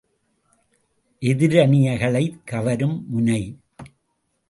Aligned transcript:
எதிரயனிகளைக் 1.21 2.39
கவரும் 2.43 3.05
முனை. 3.09 3.59